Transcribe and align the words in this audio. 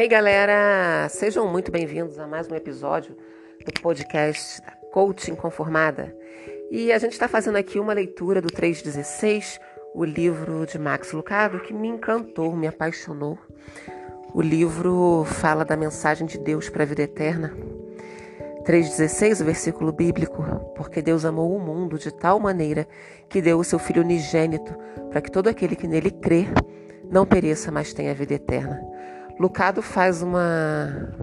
Hey 0.00 0.06
galera, 0.06 1.08
sejam 1.08 1.48
muito 1.48 1.72
bem-vindos 1.72 2.20
a 2.20 2.26
mais 2.28 2.48
um 2.48 2.54
episódio 2.54 3.16
do 3.66 3.80
podcast 3.82 4.62
Coaching 4.92 5.34
Conformada. 5.34 6.16
E 6.70 6.92
a 6.92 6.98
gente 6.98 7.14
está 7.14 7.26
fazendo 7.26 7.56
aqui 7.56 7.80
uma 7.80 7.92
leitura 7.92 8.40
do 8.40 8.46
316, 8.46 9.58
o 9.96 10.04
livro 10.04 10.64
de 10.66 10.78
Max 10.78 11.10
Lucado, 11.10 11.58
que 11.58 11.74
me 11.74 11.88
encantou, 11.88 12.54
me 12.54 12.68
apaixonou. 12.68 13.36
O 14.32 14.40
livro 14.40 15.24
fala 15.24 15.64
da 15.64 15.76
mensagem 15.76 16.28
de 16.28 16.38
Deus 16.38 16.68
para 16.68 16.84
a 16.84 16.86
vida 16.86 17.02
eterna. 17.02 17.52
3,16, 18.62 19.40
o 19.40 19.44
versículo 19.46 19.90
bíblico, 19.90 20.44
porque 20.76 21.02
Deus 21.02 21.24
amou 21.24 21.56
o 21.56 21.58
mundo 21.58 21.98
de 21.98 22.14
tal 22.14 22.38
maneira 22.38 22.86
que 23.28 23.42
deu 23.42 23.58
o 23.58 23.64
seu 23.64 23.80
Filho 23.80 24.02
unigênito, 24.02 24.72
para 25.10 25.20
que 25.20 25.28
todo 25.28 25.48
aquele 25.48 25.74
que 25.74 25.88
nele 25.88 26.12
crê 26.12 26.46
não 27.10 27.26
pereça, 27.26 27.72
mas 27.72 27.92
tenha 27.92 28.14
vida 28.14 28.34
eterna. 28.34 28.80
Lucado 29.38 29.80
faz 29.82 30.22
uma, 30.22 31.14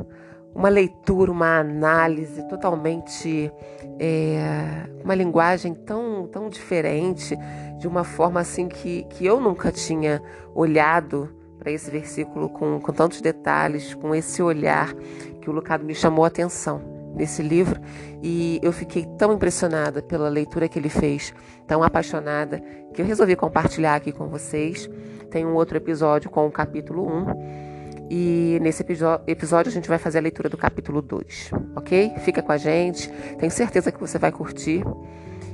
uma 0.54 0.70
leitura, 0.70 1.32
uma 1.32 1.60
análise 1.60 2.48
totalmente. 2.48 3.52
É, 4.00 4.88
uma 5.04 5.14
linguagem 5.14 5.74
tão, 5.74 6.28
tão 6.28 6.50
diferente, 6.50 7.38
de 7.78 7.88
uma 7.88 8.04
forma 8.04 8.40
assim 8.40 8.68
que, 8.68 9.04
que 9.04 9.26
eu 9.26 9.40
nunca 9.40 9.72
tinha 9.72 10.22
olhado 10.54 11.30
para 11.60 11.72
esse 11.72 11.92
versículo 11.92 12.50
com, 12.50 12.80
com 12.80 12.92
tantos 12.92 13.22
detalhes, 13.22 13.94
com 13.94 14.14
esse 14.16 14.42
olhar 14.42 14.94
que 15.42 15.50
o 15.50 15.54
Lucado 15.54 15.86
me 15.86 15.94
chamou 15.94 16.26
a 16.26 16.28
atenção 16.28 16.82
nesse 17.16 17.42
livro 17.42 17.80
e 18.22 18.60
eu 18.62 18.74
fiquei 18.74 19.06
tão 19.18 19.34
impressionada 19.34 20.02
pela 20.02 20.28
leitura 20.28 20.68
que 20.68 20.78
ele 20.78 20.90
fez, 20.90 21.34
tão 21.66 21.82
apaixonada, 21.82 22.62
que 22.94 23.02
eu 23.02 23.06
resolvi 23.06 23.36
compartilhar 23.36 23.96
aqui 23.96 24.12
com 24.12 24.28
vocês. 24.28 24.90
Tem 25.30 25.46
um 25.46 25.54
outro 25.54 25.78
episódio 25.78 26.30
com 26.30 26.46
o 26.46 26.52
capítulo 26.52 27.08
1 27.08 27.65
e 28.10 28.60
nesse 28.62 28.84
episódio 28.84 29.70
a 29.70 29.74
gente 29.74 29.90
vai 29.90 29.98
fazer 29.98 30.20
a 30.20 30.22
leitura 30.22 30.48
do 30.48 30.58
capítulo 30.58 31.02
2, 31.02 31.52
ok? 31.76 32.14
Fica 32.20 32.42
com 32.42 32.52
a 32.52 32.58
gente, 32.58 33.10
tenho 33.40 33.52
certeza 33.52 33.92
que 33.92 34.00
você 34.00 34.20
vai 34.20 34.32
curtir. 34.32 34.84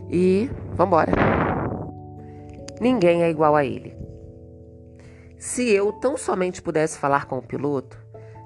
E 0.10 0.50
vambora! 0.74 1.14
Ninguém 2.82 3.24
é 3.24 3.30
igual 3.30 3.56
a 3.56 3.64
ele. 3.64 3.96
Se 5.38 5.70
eu 5.70 5.94
tão 5.94 6.18
somente 6.18 6.62
pudesse 6.62 6.98
falar 6.98 7.26
com 7.26 7.38
o 7.38 7.42
piloto, 7.42 7.98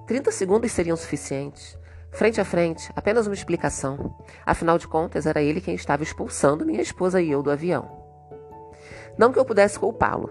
30 0.08 0.32
segundos 0.32 0.72
seriam 0.72 0.96
suficientes. 0.96 1.78
Frente 2.12 2.40
a 2.40 2.46
frente, 2.46 2.90
apenas 2.96 3.28
uma 3.28 3.34
explicação. 3.34 4.16
Afinal 4.46 4.78
de 4.78 4.88
contas, 4.88 5.26
era 5.26 5.42
ele 5.42 5.60
quem 5.60 5.76
estava 5.76 6.04
expulsando 6.04 6.66
minha 6.66 6.82
esposa 6.82 7.22
e 7.22 7.32
eu 7.32 7.42
do 7.42 7.52
avião. 7.52 8.06
Não 9.18 9.34
que 9.34 9.40
eu 9.40 9.46
pudesse 9.46 9.80
culpá-lo. 9.80 10.30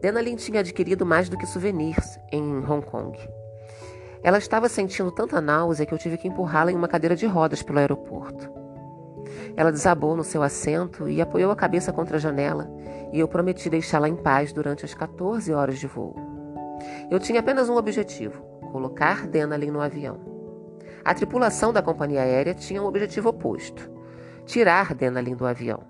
Denalyn 0.00 0.36
tinha 0.36 0.60
adquirido 0.60 1.04
mais 1.04 1.28
do 1.28 1.36
que 1.36 1.46
souvenirs 1.46 2.18
em 2.32 2.42
Hong 2.64 2.84
Kong. 2.86 3.18
Ela 4.22 4.38
estava 4.38 4.68
sentindo 4.68 5.10
tanta 5.10 5.40
náusea 5.40 5.84
que 5.84 5.92
eu 5.92 5.98
tive 5.98 6.16
que 6.16 6.28
empurrá-la 6.28 6.72
em 6.72 6.76
uma 6.76 6.88
cadeira 6.88 7.14
de 7.14 7.26
rodas 7.26 7.62
pelo 7.62 7.78
aeroporto. 7.78 8.50
Ela 9.56 9.70
desabou 9.70 10.16
no 10.16 10.24
seu 10.24 10.42
assento 10.42 11.08
e 11.08 11.20
apoiou 11.20 11.50
a 11.50 11.56
cabeça 11.56 11.92
contra 11.92 12.16
a 12.16 12.20
janela, 12.20 12.70
e 13.12 13.20
eu 13.20 13.28
prometi 13.28 13.68
deixá-la 13.68 14.08
em 14.08 14.16
paz 14.16 14.52
durante 14.52 14.84
as 14.84 14.94
14 14.94 15.52
horas 15.52 15.78
de 15.78 15.86
voo. 15.86 16.14
Eu 17.10 17.18
tinha 17.18 17.40
apenas 17.40 17.68
um 17.68 17.76
objetivo: 17.76 18.42
colocar 18.72 19.26
Denalyn 19.26 19.70
no 19.70 19.80
avião. 19.80 20.18
A 21.04 21.14
tripulação 21.14 21.72
da 21.72 21.82
companhia 21.82 22.22
aérea 22.22 22.54
tinha 22.54 22.82
um 22.82 22.86
objetivo 22.86 23.28
oposto: 23.28 23.90
tirar 24.46 24.94
Denalyn 24.94 25.34
do 25.34 25.46
avião. 25.46 25.80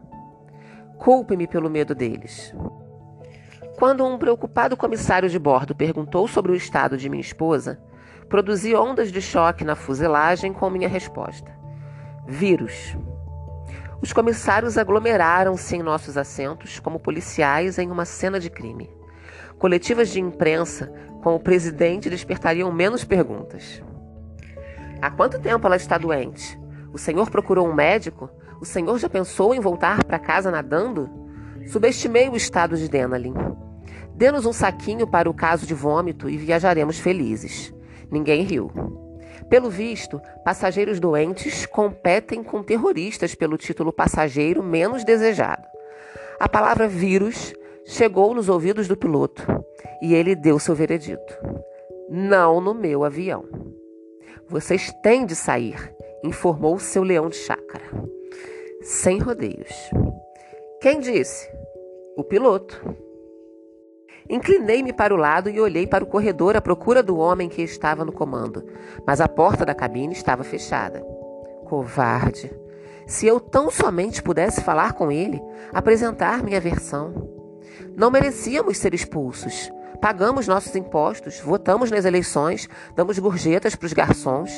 Culpe-me 0.98 1.46
pelo 1.46 1.70
medo 1.70 1.94
deles. 1.94 2.54
Quando 3.80 4.04
um 4.04 4.18
preocupado 4.18 4.76
comissário 4.76 5.26
de 5.26 5.38
bordo 5.38 5.74
perguntou 5.74 6.28
sobre 6.28 6.52
o 6.52 6.54
estado 6.54 6.98
de 6.98 7.08
minha 7.08 7.22
esposa, 7.22 7.80
produzi 8.28 8.74
ondas 8.74 9.10
de 9.10 9.22
choque 9.22 9.64
na 9.64 9.74
fuselagem 9.74 10.52
com 10.52 10.68
minha 10.68 10.86
resposta: 10.86 11.50
vírus. 12.28 12.94
Os 14.02 14.12
comissários 14.12 14.76
aglomeraram-se 14.76 15.76
em 15.76 15.82
nossos 15.82 16.18
assentos 16.18 16.78
como 16.78 17.00
policiais 17.00 17.78
em 17.78 17.90
uma 17.90 18.04
cena 18.04 18.38
de 18.38 18.50
crime. 18.50 18.90
Coletivas 19.58 20.10
de 20.10 20.20
imprensa 20.20 20.92
com 21.22 21.34
o 21.34 21.40
presidente 21.40 22.10
despertariam 22.10 22.70
menos 22.70 23.02
perguntas. 23.02 23.82
Há 25.00 25.10
quanto 25.10 25.40
tempo 25.40 25.66
ela 25.66 25.76
está 25.76 25.96
doente? 25.96 26.60
O 26.92 26.98
senhor 26.98 27.30
procurou 27.30 27.66
um 27.66 27.72
médico? 27.72 28.28
O 28.60 28.66
senhor 28.66 28.98
já 28.98 29.08
pensou 29.08 29.54
em 29.54 29.60
voltar 29.60 30.04
para 30.04 30.18
casa 30.18 30.50
nadando? 30.50 31.08
Subestimei 31.66 32.28
o 32.28 32.36
estado 32.36 32.76
de 32.76 32.86
Denalyn. 32.86 33.32
Dê-nos 34.20 34.44
um 34.44 34.52
saquinho 34.52 35.06
para 35.06 35.30
o 35.30 35.32
caso 35.32 35.64
de 35.64 35.72
vômito 35.72 36.28
e 36.28 36.36
viajaremos 36.36 36.98
felizes. 36.98 37.72
Ninguém 38.10 38.42
riu. 38.42 38.70
Pelo 39.48 39.70
visto, 39.70 40.20
passageiros 40.44 41.00
doentes 41.00 41.64
competem 41.64 42.44
com 42.44 42.62
terroristas 42.62 43.34
pelo 43.34 43.56
título 43.56 43.90
passageiro 43.90 44.62
menos 44.62 45.04
desejado. 45.04 45.66
A 46.38 46.46
palavra 46.46 46.86
vírus 46.86 47.54
chegou 47.86 48.34
nos 48.34 48.50
ouvidos 48.50 48.86
do 48.86 48.94
piloto 48.94 49.42
e 50.02 50.14
ele 50.14 50.34
deu 50.34 50.58
seu 50.58 50.74
veredito. 50.74 51.34
Não 52.10 52.60
no 52.60 52.74
meu 52.74 53.04
avião. 53.04 53.46
Vocês 54.46 54.92
têm 55.02 55.24
de 55.24 55.34
sair, 55.34 55.94
informou 56.22 56.78
seu 56.78 57.02
leão 57.02 57.30
de 57.30 57.36
chácara. 57.36 57.84
Sem 58.82 59.18
rodeios. 59.18 59.72
Quem 60.82 61.00
disse? 61.00 61.50
O 62.18 62.22
piloto. 62.22 63.09
Inclinei-me 64.30 64.92
para 64.92 65.12
o 65.12 65.16
lado 65.16 65.50
e 65.50 65.60
olhei 65.60 65.88
para 65.88 66.04
o 66.04 66.06
corredor 66.06 66.56
à 66.56 66.60
procura 66.60 67.02
do 67.02 67.18
homem 67.18 67.48
que 67.48 67.62
estava 67.62 68.04
no 68.04 68.12
comando, 68.12 68.64
mas 69.04 69.20
a 69.20 69.26
porta 69.26 69.66
da 69.66 69.74
cabine 69.74 70.12
estava 70.12 70.44
fechada. 70.44 71.00
Covarde! 71.64 72.48
Se 73.08 73.26
eu 73.26 73.40
tão 73.40 73.72
somente 73.72 74.22
pudesse 74.22 74.60
falar 74.60 74.92
com 74.92 75.10
ele, 75.10 75.42
apresentar 75.72 76.44
minha 76.44 76.60
versão. 76.60 77.28
Não 77.96 78.08
merecíamos 78.08 78.78
ser 78.78 78.94
expulsos. 78.94 79.68
Pagamos 80.00 80.46
nossos 80.46 80.76
impostos, 80.76 81.40
votamos 81.40 81.90
nas 81.90 82.04
eleições, 82.04 82.68
damos 82.94 83.18
gorjetas 83.18 83.74
para 83.74 83.86
os 83.86 83.92
garçons. 83.92 84.52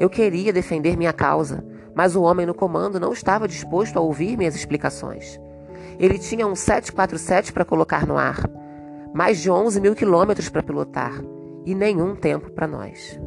Eu 0.00 0.08
queria 0.08 0.54
defender 0.54 0.96
minha 0.96 1.12
causa, 1.12 1.62
mas 1.94 2.16
o 2.16 2.22
homem 2.22 2.46
no 2.46 2.54
comando 2.54 2.98
não 2.98 3.12
estava 3.12 3.46
disposto 3.46 3.98
a 3.98 4.00
ouvir 4.00 4.38
minhas 4.38 4.56
explicações. 4.56 5.38
Ele 5.98 6.18
tinha 6.18 6.46
um 6.46 6.54
747 6.54 7.52
para 7.52 7.64
colocar 7.64 8.06
no 8.06 8.16
ar, 8.16 8.48
mais 9.14 9.40
de 9.40 9.50
11 9.50 9.80
mil 9.80 9.94
quilômetros 9.94 10.48
para 10.48 10.62
pilotar 10.62 11.22
e 11.64 11.74
nenhum 11.74 12.14
tempo 12.14 12.50
para 12.50 12.66
nós. 12.66 13.18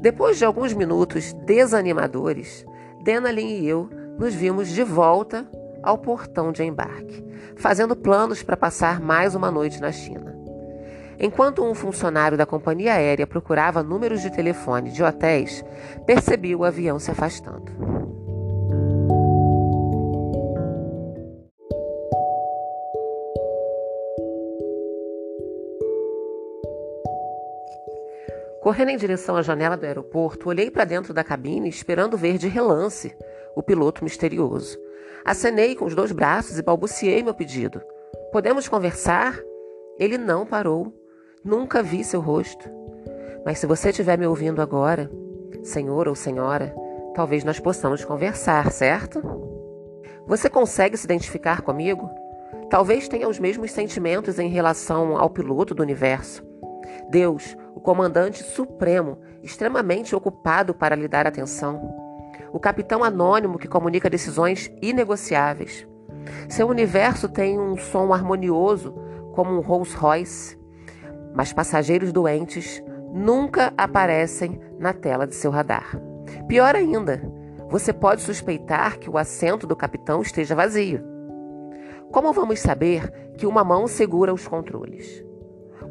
Depois 0.00 0.38
de 0.38 0.44
alguns 0.44 0.72
minutos 0.72 1.32
desanimadores, 1.44 2.64
Denalyn 3.02 3.46
e 3.46 3.68
eu 3.68 3.88
nos 4.18 4.34
vimos 4.34 4.68
de 4.68 4.82
volta 4.82 5.46
ao 5.82 5.98
portão 5.98 6.52
de 6.52 6.62
embarque, 6.62 7.24
fazendo 7.56 7.96
planos 7.96 8.42
para 8.42 8.56
passar 8.56 9.00
mais 9.00 9.34
uma 9.34 9.50
noite 9.50 9.80
na 9.80 9.90
China. 9.90 10.32
Enquanto 11.18 11.64
um 11.64 11.74
funcionário 11.74 12.36
da 12.36 12.46
companhia 12.46 12.94
aérea 12.94 13.26
procurava 13.26 13.82
números 13.82 14.22
de 14.22 14.30
telefone 14.30 14.90
de 14.90 15.02
hotéis, 15.02 15.64
percebi 16.06 16.54
o 16.54 16.64
avião 16.64 16.98
se 16.98 17.10
afastando. 17.10 17.70
Correndo 28.62 28.90
em 28.90 28.96
direção 28.96 29.34
à 29.34 29.42
janela 29.42 29.76
do 29.76 29.84
aeroporto, 29.84 30.48
olhei 30.48 30.70
para 30.70 30.84
dentro 30.84 31.12
da 31.12 31.24
cabine 31.24 31.68
esperando 31.68 32.16
ver 32.16 32.38
de 32.38 32.46
relance 32.46 33.12
o 33.56 33.62
piloto 33.62 34.04
misterioso. 34.04 34.78
Acenei 35.24 35.74
com 35.74 35.84
os 35.84 35.96
dois 35.96 36.12
braços 36.12 36.56
e 36.56 36.62
balbuciei 36.62 37.24
meu 37.24 37.34
pedido. 37.34 37.82
Podemos 38.30 38.68
conversar? 38.68 39.36
Ele 39.98 40.16
não 40.16 40.46
parou. 40.46 40.94
Nunca 41.44 41.82
vi 41.82 42.04
seu 42.04 42.20
rosto. 42.20 42.70
Mas 43.44 43.58
se 43.58 43.66
você 43.66 43.90
estiver 43.90 44.16
me 44.16 44.28
ouvindo 44.28 44.62
agora, 44.62 45.10
senhor 45.64 46.06
ou 46.06 46.14
senhora, 46.14 46.72
talvez 47.16 47.42
nós 47.42 47.58
possamos 47.58 48.04
conversar, 48.04 48.70
certo? 48.70 49.20
Você 50.28 50.48
consegue 50.48 50.96
se 50.96 51.04
identificar 51.04 51.62
comigo? 51.62 52.08
Talvez 52.70 53.08
tenha 53.08 53.28
os 53.28 53.40
mesmos 53.40 53.72
sentimentos 53.72 54.38
em 54.38 54.48
relação 54.48 55.18
ao 55.18 55.28
piloto 55.28 55.74
do 55.74 55.82
universo. 55.82 56.44
Deus, 57.10 57.56
comandante 57.82 58.42
supremo, 58.42 59.18
extremamente 59.42 60.14
ocupado 60.14 60.72
para 60.72 60.94
lhe 60.94 61.08
dar 61.08 61.26
atenção. 61.26 61.94
O 62.52 62.60
capitão 62.60 63.02
anônimo 63.02 63.58
que 63.58 63.68
comunica 63.68 64.08
decisões 64.08 64.70
inegociáveis. 64.80 65.86
Seu 66.48 66.68
universo 66.68 67.28
tem 67.28 67.58
um 67.58 67.76
som 67.76 68.12
harmonioso, 68.12 68.94
como 69.32 69.52
um 69.52 69.60
Rolls 69.60 69.96
Royce, 69.96 70.58
mas 71.34 71.52
passageiros 71.52 72.12
doentes 72.12 72.82
nunca 73.12 73.72
aparecem 73.76 74.60
na 74.78 74.92
tela 74.92 75.26
de 75.26 75.34
seu 75.34 75.50
radar. 75.50 75.98
Pior 76.46 76.74
ainda, 76.76 77.22
você 77.68 77.92
pode 77.92 78.20
suspeitar 78.20 78.98
que 78.98 79.08
o 79.08 79.16
assento 79.16 79.66
do 79.66 79.74
capitão 79.74 80.20
esteja 80.20 80.54
vazio. 80.54 81.02
Como 82.10 82.32
vamos 82.32 82.60
saber 82.60 83.10
que 83.38 83.46
uma 83.46 83.64
mão 83.64 83.86
segura 83.86 84.32
os 84.32 84.46
controles? 84.46 85.24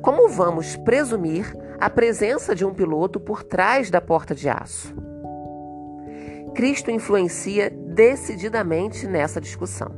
Como 0.02 0.28
vamos 0.30 0.76
presumir 0.78 1.56
a 1.80 1.88
presença 1.88 2.56
de 2.56 2.66
um 2.66 2.74
piloto 2.74 3.20
por 3.20 3.44
trás 3.44 3.92
da 3.92 4.02
porta 4.02 4.34
de 4.34 4.50
aço? 4.50 4.96
Cristo 6.56 6.90
influencia 6.90 7.70
decididamente 7.70 9.08
nessa 9.08 9.40
discussão. 9.40 9.92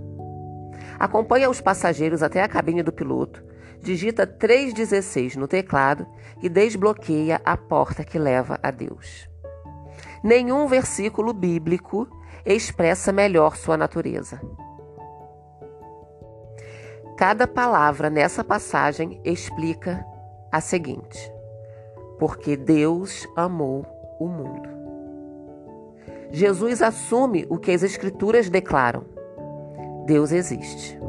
Acompanha 1.00 1.50
os 1.50 1.62
passageiros 1.62 2.22
até 2.22 2.44
a 2.44 2.50
cabine 2.50 2.84
do 2.84 2.92
piloto, 2.92 3.42
digita 3.80 4.28
316 4.28 5.38
no 5.38 5.48
teclado 5.48 6.06
e 6.42 6.50
desbloqueia 6.50 7.40
a 7.46 7.56
porta 7.56 8.04
que 8.04 8.20
leva 8.20 8.60
a 8.62 8.72
Deus. 8.72 9.30
Nenhum 10.22 10.68
versículo 10.68 11.34
bíblico 11.34 12.10
expressa 12.46 13.14
melhor 13.14 13.56
sua 13.56 13.78
natureza. 13.78 14.42
Cada 17.18 17.48
palavra 17.48 18.10
nessa 18.10 18.44
passagem 18.44 19.21
explica 19.24 20.04
a 20.51 20.60
seguinte: 20.60 21.31
porque 22.18 22.57
Deus 22.57 23.27
amou 23.36 23.86
o 24.19 24.27
mundo. 24.27 24.69
Jesus 26.31 26.81
assume 26.81 27.45
o 27.50 27.57
que 27.57 27.71
as 27.71 27.83
Escrituras 27.83 28.50
declaram: 28.50 29.06
Deus 30.06 30.31
existe. 30.31 31.00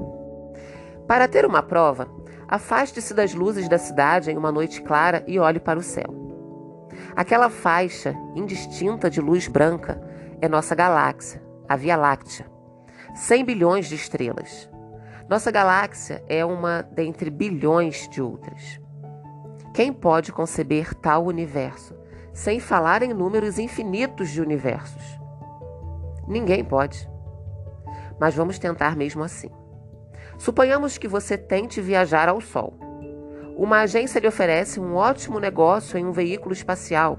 Para 1.07 1.27
ter 1.27 1.47
uma 1.47 1.63
prova, 1.63 2.09
afaste-se 2.47 3.15
das 3.15 3.33
luzes 3.33 3.69
da 3.69 3.79
cidade 3.79 4.31
em 4.31 4.37
uma 4.37 4.53
noite 4.53 4.83
clara 4.83 5.25
e 5.27 5.39
olhe 5.39 5.59
para 5.59 5.79
o 5.79 5.83
céu. 5.83 6.13
Aquela 7.17 7.49
faixa 7.49 8.15
indistinta 8.35 9.09
de 9.09 9.21
luz 9.21 9.49
branca 9.49 10.03
é 10.41 10.49
nossa 10.49 10.75
galáxia, 10.75 11.43
a 11.69 11.77
Via 11.77 11.97
Láctea. 11.97 12.47
100 13.15 13.45
bilhões 13.45 13.87
de 13.87 13.95
estrelas. 13.95 14.69
Nossa 15.29 15.51
galáxia 15.51 16.23
é 16.29 16.45
uma 16.45 16.83
dentre 16.83 17.31
bilhões 17.31 18.07
de 18.11 18.21
outras. 18.21 18.79
Quem 19.73 19.91
pode 19.91 20.31
conceber 20.31 20.95
tal 20.95 21.25
universo, 21.25 21.95
sem 22.33 22.61
falar 22.61 23.03
em 23.03 23.15
números 23.15 23.59
infinitos 23.59 24.29
de 24.29 24.43
universos? 24.43 25.03
Ninguém 26.29 26.63
pode. 26.63 27.09
Mas 28.21 28.35
vamos 28.35 28.59
tentar 28.59 28.97
mesmo 28.97 29.23
assim. 29.23 29.51
Suponhamos 30.37 30.99
que 30.99 31.09
você 31.09 31.39
tente 31.39 31.81
viajar 31.81 32.29
ao 32.29 32.41
Sol. 32.41 32.79
Uma 33.57 33.81
agência 33.81 34.21
lhe 34.21 34.29
oferece 34.29 34.79
um 34.79 34.95
ótimo 34.95 35.41
negócio 35.41 35.97
em 35.97 36.05
um 36.05 36.13
veículo 36.13 36.53
espacial, 36.53 37.19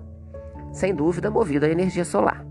sem 0.72 0.94
dúvida 0.94 1.32
movido 1.32 1.66
a 1.66 1.70
energia 1.70 2.06
solar, 2.06 2.46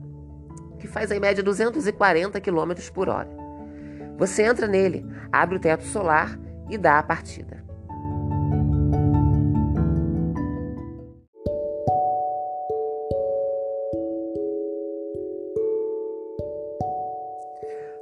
que 0.81 0.89
faz 0.89 1.13
em 1.13 1.21
média 1.21 1.45
240 1.45 2.41
km 2.41 2.73
por 2.93 3.09
hora. 3.09 3.44
Você 4.17 4.43
entra 4.43 4.69
nele, 4.69 5.05
abre 5.33 5.57
o 5.57 5.61
teto 5.61 5.85
solar 5.85 6.39
e 6.71 6.79
dá 6.79 6.99
a 6.99 7.03
partida. 7.03 7.65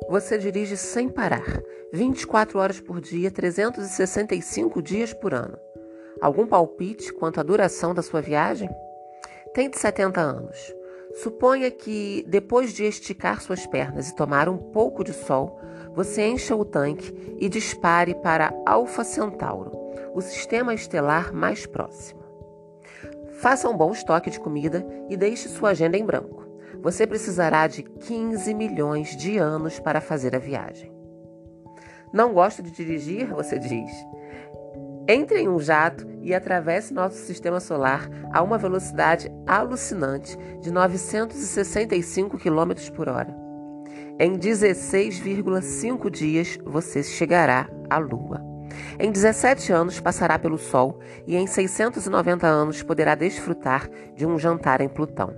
Você 0.08 0.36
dirige 0.36 0.76
sem 0.76 1.08
parar, 1.08 1.62
24 1.90 2.58
horas 2.58 2.78
por 2.78 3.00
dia, 3.00 3.30
365 3.30 4.82
dias 4.82 5.14
por 5.14 5.32
ano. 5.32 5.58
Algum 6.20 6.46
palpite 6.46 7.12
quanto 7.14 7.40
à 7.40 7.42
duração 7.42 7.94
da 7.94 8.02
sua 8.02 8.20
viagem? 8.20 8.68
Tem 9.54 9.70
de 9.70 9.78
70 9.78 10.20
anos. 10.20 10.81
Suponha 11.14 11.70
que, 11.70 12.24
depois 12.26 12.72
de 12.72 12.84
esticar 12.84 13.40
suas 13.40 13.66
pernas 13.66 14.08
e 14.08 14.16
tomar 14.16 14.48
um 14.48 14.56
pouco 14.56 15.04
de 15.04 15.12
sol, 15.12 15.60
você 15.94 16.26
encha 16.26 16.56
o 16.56 16.64
tanque 16.64 17.36
e 17.38 17.48
dispare 17.48 18.14
para 18.14 18.54
Alfa 18.64 19.04
Centauro, 19.04 19.72
o 20.14 20.20
sistema 20.20 20.72
estelar 20.72 21.32
mais 21.34 21.66
próximo. 21.66 22.22
Faça 23.40 23.68
um 23.68 23.76
bom 23.76 23.92
estoque 23.92 24.30
de 24.30 24.40
comida 24.40 24.86
e 25.10 25.16
deixe 25.16 25.48
sua 25.48 25.70
agenda 25.70 25.98
em 25.98 26.04
branco. 26.04 26.46
Você 26.80 27.06
precisará 27.06 27.66
de 27.66 27.82
15 27.82 28.54
milhões 28.54 29.16
de 29.16 29.36
anos 29.36 29.78
para 29.78 30.00
fazer 30.00 30.34
a 30.34 30.38
viagem. 30.38 30.92
Não 32.12 32.32
gosto 32.32 32.62
de 32.62 32.70
dirigir? 32.70 33.26
Você 33.34 33.58
diz. 33.58 33.90
Entre 35.08 35.40
em 35.40 35.48
um 35.48 35.58
jato 35.58 36.06
e 36.22 36.32
atravesse 36.32 36.94
nosso 36.94 37.16
sistema 37.16 37.58
solar 37.58 38.08
a 38.32 38.40
uma 38.40 38.56
velocidade 38.56 39.30
alucinante 39.46 40.36
de 40.60 40.70
965 40.70 42.38
km 42.38 42.90
por 42.94 43.08
hora. 43.08 43.34
Em 44.20 44.38
16,5 44.38 46.08
dias 46.08 46.58
você 46.64 47.02
chegará 47.02 47.68
à 47.90 47.98
Lua. 47.98 48.40
Em 48.98 49.10
17 49.10 49.72
anos 49.72 49.98
passará 49.98 50.38
pelo 50.38 50.56
Sol 50.56 51.00
e 51.26 51.34
em 51.36 51.46
690 51.48 52.46
anos 52.46 52.82
poderá 52.82 53.16
desfrutar 53.16 53.88
de 54.14 54.24
um 54.24 54.38
jantar 54.38 54.80
em 54.80 54.88
Plutão. 54.88 55.34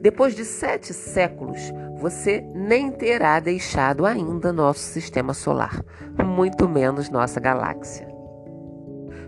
Depois 0.00 0.34
de 0.34 0.44
sete 0.44 0.94
séculos, 0.94 1.60
você 1.98 2.40
nem 2.54 2.92
terá 2.92 3.40
deixado 3.40 4.06
ainda 4.06 4.52
nosso 4.52 4.80
sistema 4.80 5.34
solar, 5.34 5.82
muito 6.24 6.68
menos 6.68 7.10
nossa 7.10 7.40
galáxia. 7.40 8.13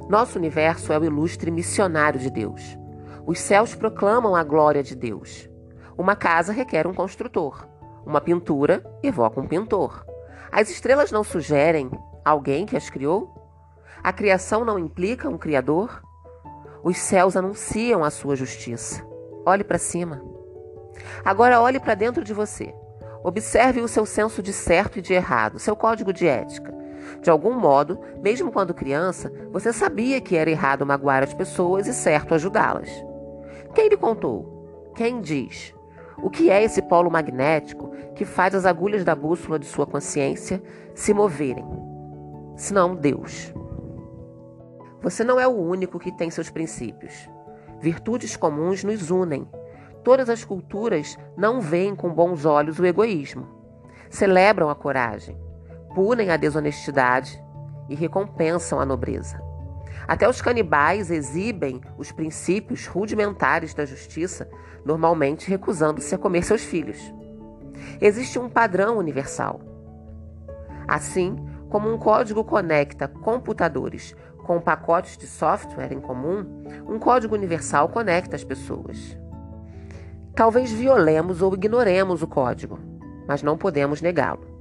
Nosso 0.08 0.38
universo 0.38 0.93
é 0.93 0.99
o 0.99 1.05
ilustre 1.05 1.50
missionário 1.50 2.20
de 2.20 2.31
Deus. 2.31 2.79
Os 3.26 3.41
céus 3.41 3.75
proclamam 3.75 4.37
a 4.37 4.44
glória 4.44 4.81
de 4.81 4.94
Deus. 4.94 5.50
Uma 5.99 6.14
casa 6.14 6.53
requer 6.53 6.87
um 6.87 6.94
construtor. 6.94 7.67
Uma 8.06 8.20
pintura 8.20 8.85
evoca 9.03 9.41
um 9.41 9.49
pintor. 9.49 10.06
As 10.53 10.70
estrelas 10.70 11.11
não 11.11 11.25
sugerem 11.25 11.91
alguém 12.25 12.67
que 12.67 12.76
as 12.76 12.88
criou? 12.88 13.35
A 14.00 14.12
criação 14.12 14.64
não 14.64 14.79
implica 14.79 15.29
um 15.29 15.37
criador? 15.37 16.00
Os 16.85 16.99
céus 16.99 17.37
anunciam 17.37 18.05
a 18.05 18.11
sua 18.11 18.37
justiça. 18.37 19.05
Olhe 19.44 19.64
para 19.64 19.76
cima. 19.76 20.23
Agora 21.25 21.61
olhe 21.61 21.81
para 21.81 21.97
dentro 21.97 22.23
de 22.23 22.32
você. 22.32 22.73
Observe 23.25 23.81
o 23.81 23.88
seu 23.88 24.06
senso 24.06 24.41
de 24.41 24.52
certo 24.52 25.00
e 25.00 25.02
de 25.02 25.12
errado, 25.12 25.59
seu 25.59 25.75
código 25.75 26.12
de 26.12 26.29
ética. 26.29 26.73
De 27.20 27.31
algum 27.31 27.53
modo, 27.53 27.99
mesmo 28.23 28.53
quando 28.53 28.75
criança, 28.75 29.32
você 29.50 29.73
sabia 29.73 30.20
que 30.20 30.37
era 30.37 30.50
errado 30.50 30.87
magoar 30.87 31.23
as 31.23 31.35
pessoas 31.35 31.87
e 31.87 31.94
certo 31.94 32.35
ajudá-las. 32.35 32.91
Quem 33.75 33.88
lhe 33.88 33.97
contou? 33.97 34.93
Quem 34.94 35.20
diz? 35.20 35.75
O 36.19 36.31
que 36.31 36.50
é 36.50 36.62
esse 36.62 36.81
polo 36.81 37.11
magnético 37.11 37.91
que 38.14 38.25
faz 38.25 38.55
as 38.55 38.64
agulhas 38.64 39.05
da 39.05 39.14
bússola 39.14 39.58
de 39.58 39.67
sua 39.67 39.87
consciência 39.87 40.62
se 40.94 41.12
moverem? 41.12 41.67
Senão 42.56 42.94
Deus. 42.94 43.52
Você 45.02 45.23
não 45.23 45.38
é 45.38 45.47
o 45.47 45.54
único 45.54 45.99
que 45.99 46.11
tem 46.11 46.31
seus 46.31 46.49
princípios. 46.49 47.28
Virtudes 47.81 48.37
comuns 48.37 48.83
nos 48.83 49.11
unem. 49.11 49.47
Todas 50.02 50.31
as 50.31 50.45
culturas 50.45 51.19
não 51.37 51.61
veem 51.61 51.95
com 51.95 52.09
bons 52.12 52.47
olhos 52.47 52.78
o 52.78 52.87
egoísmo. 52.87 53.47
Celebram 54.09 54.71
a 54.71 54.75
coragem, 54.75 55.37
punem 55.97 56.29
a 56.29 56.37
desonestidade 56.37 57.43
e 57.88 57.95
recompensam 57.95 58.79
a 58.79 58.85
nobreza. 58.85 59.43
Até 60.07 60.29
os 60.29 60.43
canibais 60.43 61.11
exibem 61.11 61.81
os 61.97 62.12
princípios 62.12 62.87
rudimentares 62.87 63.73
da 63.73 63.87
justiça, 63.87 64.47
normalmente 64.85 65.49
recusando-se 65.49 66.15
a 66.15 66.19
comer 66.19 66.43
seus 66.43 66.62
filhos. 66.62 66.99
Existe 67.99 68.38
um 68.38 68.47
padrão 68.47 68.99
universal. 68.99 69.59
Assim 70.87 71.35
como 71.71 71.91
um 71.91 71.97
código 71.97 72.45
conecta 72.45 73.09
computadores 73.09 74.15
com 74.45 74.61
pacotes 74.61 75.17
de 75.17 75.26
software 75.26 75.95
em 75.95 76.00
comum, 76.00 76.45
um 76.87 76.99
código 76.99 77.35
universal 77.35 77.88
conecta 77.88 78.37
as 78.37 78.45
pessoas. 78.45 79.17
Talvez 80.35 80.71
violemos 80.71 81.41
ou 81.41 81.55
ignoremos 81.55 82.23
o 82.23 82.26
código, 82.26 82.79
mas 83.26 83.43
não 83.43 83.57
podemos 83.57 84.03
negá-lo. 84.03 84.56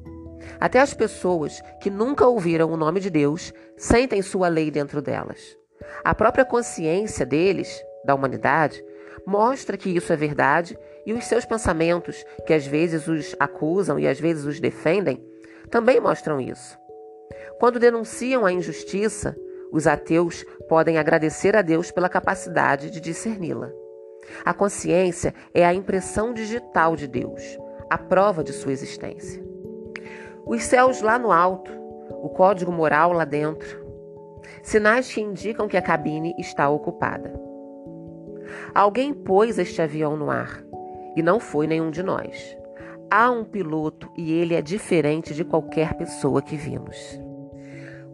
Até 0.59 0.79
as 0.79 0.93
pessoas 0.93 1.61
que 1.81 1.89
nunca 1.89 2.27
ouviram 2.27 2.71
o 2.71 2.77
nome 2.77 2.99
de 2.99 3.09
Deus 3.09 3.53
sentem 3.77 4.21
sua 4.21 4.47
lei 4.47 4.71
dentro 4.71 5.01
delas. 5.01 5.57
A 6.03 6.13
própria 6.15 6.45
consciência 6.45 7.25
deles, 7.25 7.83
da 8.03 8.15
humanidade, 8.15 8.83
mostra 9.25 9.77
que 9.77 9.89
isso 9.89 10.13
é 10.13 10.15
verdade 10.15 10.77
e 11.05 11.13
os 11.13 11.25
seus 11.25 11.45
pensamentos, 11.45 12.23
que 12.45 12.53
às 12.53 12.65
vezes 12.65 13.07
os 13.07 13.35
acusam 13.39 13.99
e 13.99 14.07
às 14.07 14.19
vezes 14.19 14.45
os 14.45 14.59
defendem, 14.59 15.23
também 15.69 15.99
mostram 15.99 16.39
isso. 16.39 16.77
Quando 17.59 17.79
denunciam 17.79 18.45
a 18.45 18.51
injustiça, 18.51 19.35
os 19.71 19.87
ateus 19.87 20.45
podem 20.67 20.97
agradecer 20.97 21.55
a 21.55 21.61
Deus 21.61 21.91
pela 21.91 22.09
capacidade 22.09 22.89
de 22.89 22.99
discerni-la. 22.99 23.71
A 24.43 24.53
consciência 24.53 25.33
é 25.53 25.65
a 25.65 25.73
impressão 25.73 26.33
digital 26.33 26.95
de 26.95 27.07
Deus, 27.07 27.41
a 27.89 27.97
prova 27.97 28.43
de 28.43 28.53
sua 28.53 28.71
existência. 28.71 29.43
Os 30.45 30.63
céus 30.63 31.01
lá 31.01 31.17
no 31.17 31.31
alto, 31.31 31.71
o 32.21 32.29
código 32.29 32.71
moral 32.71 33.11
lá 33.11 33.25
dentro. 33.25 33.83
Sinais 34.61 35.11
que 35.11 35.19
indicam 35.19 35.67
que 35.67 35.75
a 35.75 35.81
cabine 35.81 36.35
está 36.37 36.69
ocupada. 36.69 37.33
Alguém 38.73 39.13
pôs 39.13 39.57
este 39.57 39.81
avião 39.81 40.15
no 40.15 40.29
ar 40.29 40.63
e 41.15 41.23
não 41.23 41.39
foi 41.39 41.65
nenhum 41.65 41.89
de 41.89 42.03
nós. 42.03 42.55
Há 43.09 43.31
um 43.31 43.43
piloto 43.43 44.11
e 44.15 44.33
ele 44.33 44.53
é 44.53 44.61
diferente 44.61 45.33
de 45.33 45.43
qualquer 45.43 45.95
pessoa 45.95 46.41
que 46.41 46.55
vimos. 46.55 47.19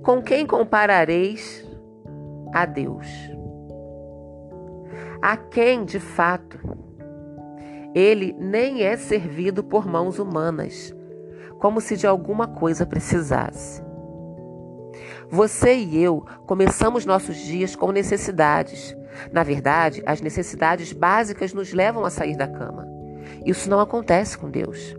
Com 0.01 0.21
quem 0.21 0.45
comparareis 0.45 1.67
a 2.53 2.65
Deus. 2.65 3.07
A 5.21 5.37
quem, 5.37 5.83
de 5.83 5.99
fato, 5.99 6.59
ele 7.93 8.33
nem 8.39 8.83
é 8.83 8.95
servido 8.95 9.63
por 9.63 9.85
mãos 9.85 10.17
humanas, 10.17 10.95
como 11.61 11.79
se 11.79 11.95
de 11.95 12.07
alguma 12.07 12.47
coisa 12.47 12.87
precisasse. 12.87 13.83
Você 15.29 15.75
e 15.75 16.03
eu 16.03 16.25
começamos 16.47 17.05
nossos 17.05 17.37
dias 17.37 17.75
com 17.75 17.91
necessidades. 17.91 18.97
Na 19.31 19.43
verdade, 19.43 20.01
as 20.05 20.21
necessidades 20.21 20.91
básicas 20.91 21.53
nos 21.53 21.71
levam 21.71 22.03
a 22.03 22.09
sair 22.09 22.35
da 22.35 22.47
cama. 22.47 22.87
Isso 23.45 23.69
não 23.69 23.79
acontece 23.79 24.37
com 24.37 24.49
Deus. 24.49 24.95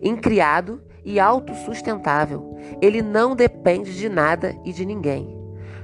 Incriado 0.00 0.80
e 1.04 1.18
autossustentável, 1.18 2.56
ele 2.80 3.02
não 3.02 3.34
depende 3.34 3.96
de 3.96 4.08
nada 4.08 4.54
e 4.64 4.72
de 4.72 4.86
ninguém. 4.86 5.36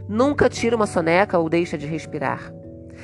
Nunca 0.09 0.49
tira 0.49 0.77
uma 0.77 0.87
soneca 0.87 1.39
ou 1.39 1.49
deixa 1.49 1.77
de 1.77 1.87
respirar. 1.87 2.53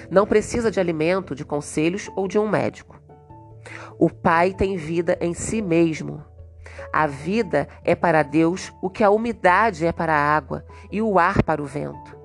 Não 0.08 0.26
precisa 0.26 0.70
de 0.70 0.78
alimento, 0.78 1.34
de 1.34 1.44
conselhos 1.44 2.08
ou 2.14 2.28
de 2.28 2.38
um 2.38 2.48
médico. 2.48 3.00
O 3.98 4.08
Pai 4.08 4.54
tem 4.54 4.76
vida 4.76 5.18
em 5.20 5.34
si 5.34 5.60
mesmo. 5.60 6.29
A 6.92 7.06
vida 7.06 7.68
é 7.84 7.94
para 7.94 8.22
Deus 8.22 8.72
o 8.82 8.90
que 8.90 9.04
a 9.04 9.10
umidade 9.10 9.86
é 9.86 9.92
para 9.92 10.14
a 10.14 10.36
água 10.36 10.64
e 10.90 11.00
o 11.00 11.18
ar 11.18 11.42
para 11.42 11.62
o 11.62 11.66
vento. 11.66 12.18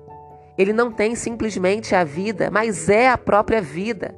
Ele 0.56 0.72
não 0.72 0.90
tem 0.90 1.14
simplesmente 1.14 1.94
a 1.94 2.02
vida, 2.02 2.50
mas 2.50 2.88
é 2.88 3.08
a 3.08 3.18
própria 3.18 3.60
vida. 3.60 4.16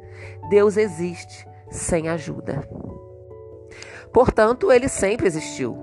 Deus 0.49 0.76
existe 0.76 1.47
sem 1.71 2.09
ajuda. 2.09 2.66
Portanto, 4.12 4.73
ele 4.73 4.88
sempre 4.88 5.26
existiu. 5.26 5.76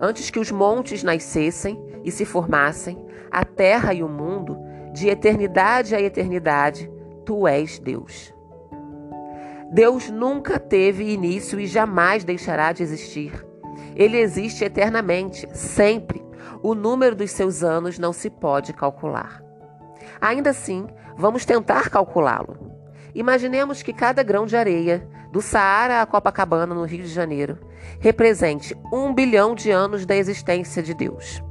Antes 0.00 0.28
que 0.28 0.38
os 0.38 0.50
montes 0.50 1.02
nascessem 1.02 1.80
e 2.04 2.10
se 2.10 2.24
formassem, 2.24 2.98
a 3.30 3.44
terra 3.44 3.94
e 3.94 4.02
o 4.02 4.08
mundo, 4.08 4.58
de 4.92 5.08
eternidade 5.08 5.94
a 5.94 6.00
eternidade, 6.00 6.90
tu 7.24 7.46
és 7.46 7.78
Deus. 7.78 8.34
Deus 9.70 10.10
nunca 10.10 10.60
teve 10.60 11.12
início 11.12 11.58
e 11.58 11.66
jamais 11.66 12.24
deixará 12.24 12.72
de 12.72 12.82
existir. 12.82 13.44
Ele 13.96 14.18
existe 14.18 14.62
eternamente, 14.62 15.48
sempre. 15.56 16.22
O 16.62 16.74
número 16.74 17.16
dos 17.16 17.30
seus 17.30 17.62
anos 17.62 17.98
não 17.98 18.12
se 18.12 18.28
pode 18.28 18.74
calcular. 18.74 19.42
Ainda 20.20 20.50
assim, 20.50 20.86
vamos 21.16 21.46
tentar 21.46 21.88
calculá-lo. 21.88 22.58
Imaginemos 23.14 23.82
que 23.82 23.94
cada 23.94 24.22
grão 24.22 24.44
de 24.44 24.54
areia, 24.54 25.08
do 25.32 25.40
Saara 25.40 26.02
a 26.02 26.06
Copacabana, 26.06 26.74
no 26.74 26.84
Rio 26.84 27.02
de 27.02 27.08
Janeiro, 27.08 27.58
represente 27.98 28.76
um 28.92 29.14
bilhão 29.14 29.54
de 29.54 29.70
anos 29.70 30.04
da 30.04 30.14
existência 30.14 30.82
de 30.82 30.92
Deus. 30.92 31.42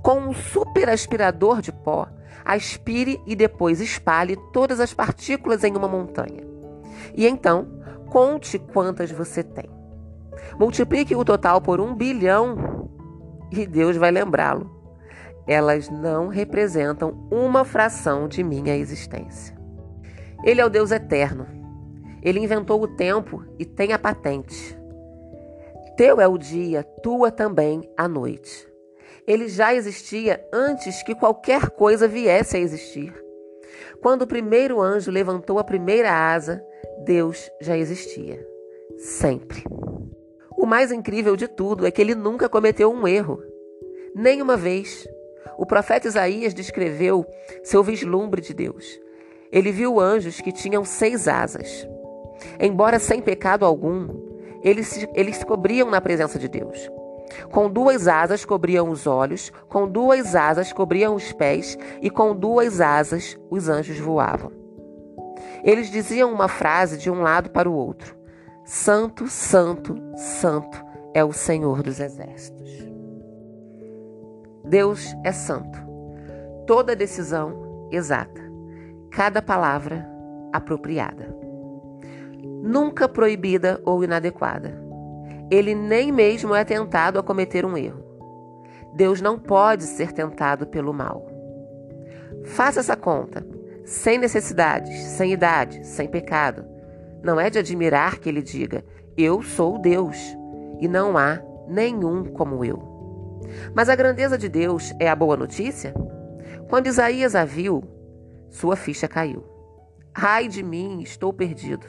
Com 0.00 0.20
um 0.20 0.32
super 0.32 0.88
aspirador 0.88 1.60
de 1.60 1.72
pó, 1.72 2.08
aspire 2.44 3.20
e 3.26 3.34
depois 3.34 3.80
espalhe 3.80 4.36
todas 4.52 4.78
as 4.78 4.94
partículas 4.94 5.64
em 5.64 5.76
uma 5.76 5.88
montanha. 5.88 6.46
E 7.14 7.26
então, 7.26 7.66
conte 8.08 8.58
quantas 8.58 9.10
você 9.10 9.42
tem. 9.42 9.75
Multiplique 10.58 11.14
o 11.14 11.24
total 11.24 11.60
por 11.60 11.80
um 11.80 11.94
bilhão 11.94 12.88
e 13.50 13.66
Deus 13.66 13.96
vai 13.96 14.10
lembrá-lo. 14.10 14.70
Elas 15.46 15.88
não 15.88 16.28
representam 16.28 17.28
uma 17.30 17.64
fração 17.64 18.26
de 18.26 18.42
minha 18.42 18.76
existência. 18.76 19.56
Ele 20.44 20.60
é 20.60 20.64
o 20.64 20.70
Deus 20.70 20.90
eterno. 20.90 21.46
Ele 22.22 22.40
inventou 22.40 22.82
o 22.82 22.88
tempo 22.88 23.44
e 23.58 23.64
tem 23.64 23.92
a 23.92 23.98
patente. 23.98 24.76
Teu 25.96 26.20
é 26.20 26.26
o 26.26 26.36
dia, 26.36 26.82
tua 27.02 27.30
também 27.30 27.88
a 27.96 28.08
noite. 28.08 28.68
Ele 29.26 29.48
já 29.48 29.74
existia 29.74 30.44
antes 30.52 31.02
que 31.02 31.14
qualquer 31.14 31.70
coisa 31.70 32.06
viesse 32.06 32.56
a 32.56 32.60
existir. 32.60 33.14
Quando 34.02 34.22
o 34.22 34.26
primeiro 34.26 34.80
anjo 34.80 35.10
levantou 35.10 35.58
a 35.58 35.64
primeira 35.64 36.12
asa, 36.12 36.62
Deus 37.04 37.50
já 37.60 37.76
existia. 37.76 38.46
Sempre. 38.98 39.64
O 40.56 40.64
mais 40.64 40.90
incrível 40.90 41.36
de 41.36 41.46
tudo 41.46 41.86
é 41.86 41.90
que 41.90 42.00
ele 42.00 42.14
nunca 42.14 42.48
cometeu 42.48 42.90
um 42.90 43.06
erro. 43.06 43.42
Nem 44.14 44.40
uma 44.40 44.56
vez. 44.56 45.06
O 45.58 45.66
profeta 45.66 46.08
Isaías 46.08 46.54
descreveu 46.54 47.26
seu 47.62 47.82
vislumbre 47.82 48.40
de 48.40 48.54
Deus. 48.54 48.98
Ele 49.52 49.70
viu 49.70 50.00
anjos 50.00 50.40
que 50.40 50.52
tinham 50.52 50.84
seis 50.84 51.28
asas. 51.28 51.86
Embora 52.58 52.98
sem 52.98 53.20
pecado 53.20 53.64
algum, 53.64 54.08
eles 54.62 54.88
se, 54.88 55.08
eles 55.14 55.36
se 55.36 55.46
cobriam 55.46 55.90
na 55.90 56.00
presença 56.00 56.38
de 56.38 56.48
Deus. 56.48 56.90
Com 57.50 57.70
duas 57.70 58.08
asas 58.08 58.44
cobriam 58.44 58.88
os 58.88 59.06
olhos, 59.06 59.52
com 59.68 59.86
duas 59.88 60.34
asas 60.34 60.72
cobriam 60.72 61.14
os 61.14 61.32
pés, 61.32 61.78
e 62.00 62.08
com 62.08 62.34
duas 62.34 62.80
asas 62.80 63.38
os 63.50 63.68
anjos 63.68 63.98
voavam. 63.98 64.52
Eles 65.62 65.90
diziam 65.90 66.32
uma 66.32 66.48
frase 66.48 66.96
de 66.96 67.10
um 67.10 67.20
lado 67.20 67.50
para 67.50 67.68
o 67.68 67.74
outro: 67.74 68.15
Santo, 68.66 69.26
Santo, 69.28 69.96
Santo 70.16 70.84
é 71.14 71.24
o 71.24 71.32
Senhor 71.32 71.82
dos 71.82 71.98
Exércitos. 71.98 72.70
Deus 74.64 75.14
é 75.24 75.32
santo. 75.32 75.78
Toda 76.66 76.94
decisão 76.94 77.88
exata, 77.90 78.42
cada 79.10 79.40
palavra 79.40 80.06
apropriada. 80.52 81.34
Nunca 82.62 83.08
proibida 83.08 83.80
ou 83.84 84.02
inadequada 84.02 84.86
ele 85.50 85.74
nem 85.74 86.10
mesmo 86.10 86.54
é 86.54 86.64
tentado 86.64 87.18
a 87.18 87.22
cometer 87.22 87.64
um 87.64 87.76
erro. 87.76 88.04
Deus 88.94 89.20
não 89.20 89.38
pode 89.38 89.84
ser 89.84 90.12
tentado 90.12 90.66
pelo 90.66 90.92
mal. 90.92 91.24
Faça 92.44 92.80
essa 92.80 92.96
conta, 92.96 93.46
sem 93.84 94.18
necessidades, 94.18 94.92
sem 95.02 95.32
idade, 95.32 95.86
sem 95.86 96.08
pecado. 96.08 96.64
Não 97.26 97.40
é 97.40 97.50
de 97.50 97.58
admirar 97.58 98.20
que 98.20 98.28
ele 98.28 98.40
diga: 98.40 98.84
Eu 99.16 99.42
sou 99.42 99.80
Deus, 99.80 100.16
e 100.80 100.86
não 100.86 101.18
há 101.18 101.42
nenhum 101.66 102.24
como 102.24 102.64
eu. 102.64 102.80
Mas 103.74 103.88
a 103.88 103.96
grandeza 103.96 104.38
de 104.38 104.48
Deus 104.48 104.94
é 105.00 105.08
a 105.08 105.16
boa 105.16 105.36
notícia? 105.36 105.92
Quando 106.70 106.86
Isaías 106.86 107.34
a 107.34 107.44
viu, 107.44 107.82
sua 108.48 108.76
ficha 108.76 109.08
caiu. 109.08 109.42
Ai 110.14 110.46
de 110.46 110.62
mim, 110.62 111.00
estou 111.02 111.32
perdido. 111.32 111.84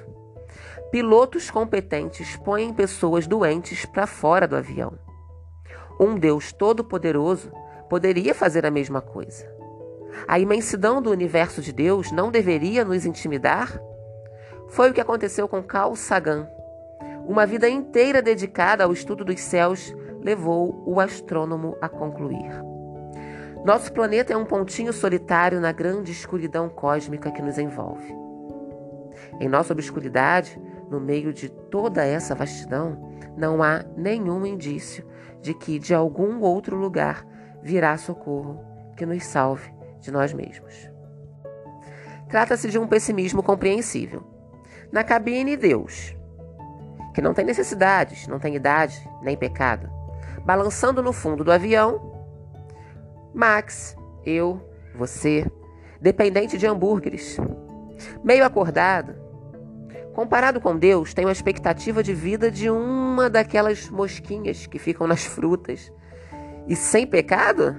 Pilotos 0.89 1.51
competentes 1.51 2.35
põem 2.37 2.73
pessoas 2.73 3.27
doentes 3.27 3.85
para 3.85 4.07
fora 4.07 4.47
do 4.47 4.55
avião. 4.55 4.97
Um 5.99 6.17
Deus 6.17 6.51
todo-poderoso 6.51 7.51
poderia 7.87 8.33
fazer 8.33 8.65
a 8.65 8.71
mesma 8.71 9.01
coisa. 9.01 9.47
A 10.27 10.39
imensidão 10.39 10.99
do 10.99 11.11
universo 11.11 11.61
de 11.61 11.71
Deus 11.71 12.11
não 12.11 12.31
deveria 12.31 12.83
nos 12.83 13.05
intimidar? 13.05 13.79
Foi 14.69 14.89
o 14.89 14.93
que 14.93 15.01
aconteceu 15.01 15.47
com 15.47 15.63
Carl 15.63 15.95
Sagan. 15.95 16.47
Uma 17.25 17.45
vida 17.45 17.67
inteira 17.69 18.21
dedicada 18.21 18.83
ao 18.83 18.93
estudo 18.93 19.25
dos 19.25 19.39
céus 19.39 19.93
levou 20.21 20.83
o 20.85 20.99
astrônomo 20.99 21.77
a 21.81 21.89
concluir. 21.89 22.51
Nosso 23.65 23.91
planeta 23.91 24.33
é 24.33 24.37
um 24.37 24.45
pontinho 24.45 24.93
solitário 24.93 25.59
na 25.59 25.71
grande 25.71 26.11
escuridão 26.11 26.69
cósmica 26.69 27.31
que 27.31 27.41
nos 27.41 27.57
envolve. 27.57 28.15
Em 29.39 29.49
nossa 29.49 29.73
obscuridade, 29.73 30.59
no 30.89 30.99
meio 30.99 31.33
de 31.33 31.49
toda 31.49 32.05
essa 32.05 32.35
vastidão, 32.35 33.11
não 33.35 33.61
há 33.61 33.83
nenhum 33.95 34.45
indício 34.45 35.05
de 35.41 35.53
que 35.53 35.79
de 35.79 35.93
algum 35.93 36.41
outro 36.41 36.77
lugar 36.77 37.25
virá 37.61 37.97
socorro 37.97 38.63
que 38.95 39.05
nos 39.05 39.23
salve 39.25 39.71
de 39.99 40.11
nós 40.11 40.33
mesmos. 40.33 40.89
Trata-se 42.29 42.69
de 42.69 42.79
um 42.79 42.87
pessimismo 42.87 43.41
compreensível. 43.41 44.36
Na 44.91 45.03
cabine, 45.03 45.57
Deus, 45.57 46.15
que 47.13 47.21
não 47.21 47.33
tem 47.33 47.45
necessidades, 47.45 48.27
não 48.27 48.39
tem 48.39 48.55
idade, 48.55 49.07
nem 49.21 49.35
pecado. 49.35 49.89
Balançando 50.45 51.03
no 51.03 51.11
fundo 51.11 51.43
do 51.43 51.51
avião, 51.51 52.13
Max, 53.33 53.95
eu, 54.25 54.61
você, 54.95 55.45
dependente 56.01 56.57
de 56.57 56.65
hambúrgueres. 56.65 57.37
Meio 58.23 58.45
acordado, 58.45 59.27
Comparado 60.17 60.59
com 60.59 60.75
Deus, 60.75 61.13
tenho 61.13 61.27
a 61.27 61.31
expectativa 61.31 62.01
de 62.01 62.11
vida 62.11 62.49
de 62.49 62.71
uma 62.71 63.29
daquelas 63.29 63.87
mosquinhas 63.87 64.65
que 64.65 64.79
ficam 64.79 65.05
nas 65.05 65.23
frutas. 65.23 65.93
E 66.67 66.75
sem 66.75 67.05
pecado, 67.05 67.75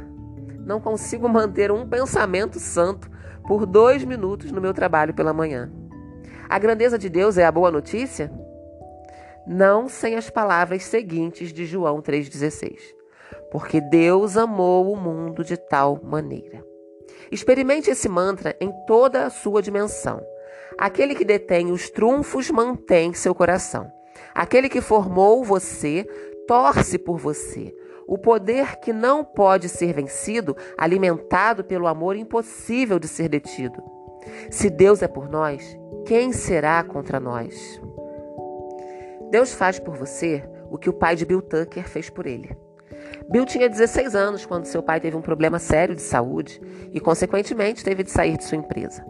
não 0.60 0.80
consigo 0.80 1.28
manter 1.28 1.72
um 1.72 1.84
pensamento 1.84 2.60
santo 2.60 3.10
por 3.44 3.66
dois 3.66 4.04
minutos 4.04 4.52
no 4.52 4.60
meu 4.60 4.72
trabalho 4.72 5.12
pela 5.12 5.32
manhã. 5.32 5.68
A 6.49 6.59
grandeza 6.59 6.99
de 6.99 7.11
Deus 7.11 7.37
é 7.37 7.45
a 7.45 7.52
boa 7.52 7.71
notícia? 7.71 8.33
Não 9.47 9.87
sem 9.87 10.17
as 10.17 10.31
palavras 10.31 10.83
seguintes 10.83 11.52
de 11.52 11.67
João 11.67 12.00
3,16. 12.00 12.78
Porque 13.50 13.83
Deus 13.83 14.35
amou 14.35 14.90
o 14.90 14.97
mundo 14.97 15.45
de 15.45 15.59
tal 15.59 16.00
maneira. 16.02 16.64
Experimente 17.31 17.90
esse 17.90 18.09
mantra 18.09 18.57
em 18.59 18.73
toda 18.87 19.26
a 19.26 19.31
sua 19.31 19.61
dimensão. 19.61 20.23
Aquele 20.78 21.14
que 21.14 21.25
detém 21.25 21.71
os 21.71 21.90
trunfos 21.90 22.50
mantém 22.50 23.12
seu 23.12 23.35
coração. 23.35 23.93
Aquele 24.35 24.71
que 24.71 24.81
formou 24.81 25.45
você 25.45 26.07
torce 26.47 26.97
por 26.99 27.19
você. 27.19 27.75
O 28.07 28.17
poder 28.17 28.76
que 28.81 28.90
não 28.90 29.23
pode 29.23 29.69
ser 29.69 29.93
vencido, 29.93 30.57
alimentado 30.78 31.62
pelo 31.62 31.87
amor 31.87 32.17
impossível 32.17 32.99
de 32.99 33.07
ser 33.07 33.28
detido. 33.28 33.98
Se 34.50 34.70
Deus 34.70 35.02
é 35.02 35.08
por 35.08 35.28
nós, 35.28 35.78
quem 36.06 36.32
será 36.32 36.82
contra 36.82 37.20
nós? 37.20 37.80
Deus 39.30 39.52
faz 39.52 39.78
por 39.78 39.96
você 39.96 40.42
o 40.70 40.78
que 40.78 40.88
o 40.88 40.92
pai 40.92 41.16
de 41.16 41.26
Bill 41.26 41.42
Tucker 41.42 41.87
fez 41.88 42.08
por 42.08 42.26
ele. 42.26 42.56
Bill 43.30 43.44
tinha 43.44 43.68
16 43.68 44.14
anos 44.14 44.46
quando 44.46 44.64
seu 44.64 44.82
pai 44.82 45.00
teve 45.00 45.16
um 45.16 45.22
problema 45.22 45.58
sério 45.58 45.94
de 45.94 46.02
saúde 46.02 46.60
e, 46.92 46.98
consequentemente, 46.98 47.84
teve 47.84 48.02
de 48.02 48.10
sair 48.10 48.37
de 48.37 48.44
sua 48.44 48.56
empresa. 48.56 49.04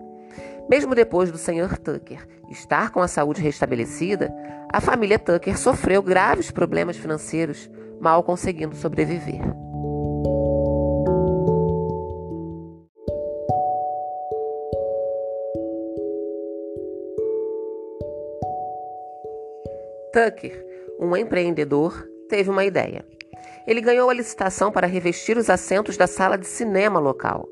Mesmo 0.68 0.94
depois 0.94 1.30
do 1.30 1.38
Sr. 1.38 1.78
Tucker 1.78 2.26
estar 2.50 2.90
com 2.90 3.00
a 3.00 3.08
saúde 3.08 3.40
restabelecida, 3.40 4.34
a 4.72 4.80
família 4.80 5.18
Tucker 5.18 5.56
sofreu 5.58 6.02
graves 6.02 6.50
problemas 6.50 6.96
financeiros, 6.96 7.70
mal 8.00 8.22
conseguindo 8.22 8.76
sobreviver. 8.76 9.42
Tucker, 20.18 20.66
um 20.98 21.16
empreendedor, 21.16 22.04
teve 22.28 22.50
uma 22.50 22.64
ideia. 22.64 23.06
Ele 23.68 23.80
ganhou 23.80 24.10
a 24.10 24.12
licitação 24.12 24.72
para 24.72 24.84
revestir 24.84 25.38
os 25.38 25.48
assentos 25.48 25.96
da 25.96 26.08
sala 26.08 26.37
de 26.37 26.44
cinema 26.44 26.98
local. 26.98 27.48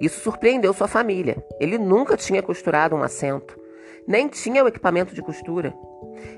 Isso 0.00 0.18
surpreendeu 0.18 0.74
sua 0.74 0.88
família. 0.88 1.36
Ele 1.60 1.78
nunca 1.78 2.16
tinha 2.16 2.42
costurado 2.42 2.96
um 2.96 3.04
assento, 3.04 3.56
nem 4.04 4.26
tinha 4.26 4.64
o 4.64 4.66
equipamento 4.66 5.14
de 5.14 5.22
costura. 5.22 5.72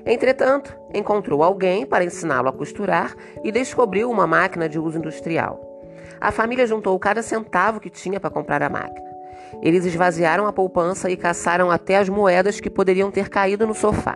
Entretanto, 0.05 0.77
encontrou 0.93 1.41
alguém 1.41 1.83
para 1.83 2.03
ensiná-lo 2.05 2.49
a 2.49 2.53
costurar 2.53 3.15
e 3.43 3.51
descobriu 3.51 4.11
uma 4.11 4.27
máquina 4.27 4.69
de 4.69 4.77
uso 4.77 4.99
industrial. 4.99 5.59
A 6.19 6.31
família 6.31 6.67
juntou 6.67 6.99
cada 6.99 7.23
centavo 7.23 7.79
que 7.79 7.89
tinha 7.89 8.19
para 8.19 8.29
comprar 8.29 8.61
a 8.61 8.69
máquina. 8.69 9.09
Eles 9.63 9.83
esvaziaram 9.83 10.45
a 10.45 10.53
poupança 10.53 11.09
e 11.09 11.17
caçaram 11.17 11.71
até 11.71 11.97
as 11.97 12.07
moedas 12.07 12.59
que 12.59 12.69
poderiam 12.69 13.09
ter 13.09 13.29
caído 13.29 13.65
no 13.65 13.73
sofá. 13.73 14.15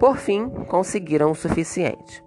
Por 0.00 0.16
fim, 0.16 0.48
conseguiram 0.66 1.30
o 1.30 1.34
suficiente. 1.34 2.24